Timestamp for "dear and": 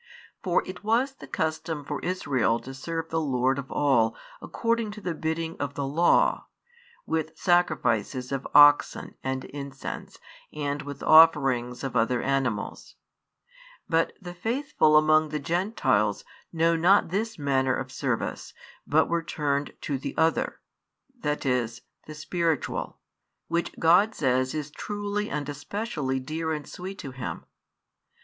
26.19-26.67